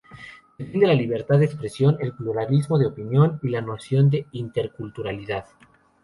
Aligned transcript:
Defiende 0.57 0.87
la 0.87 0.95
libertad 0.95 1.37
de 1.37 1.45
expresión, 1.45 1.95
el 1.99 2.13
pluralismo 2.13 2.79
de 2.79 2.87
opinión 2.87 3.39
y 3.43 3.49
la 3.49 3.61
noción 3.61 4.09
de 4.09 4.25
interculturalidad. 4.31 5.45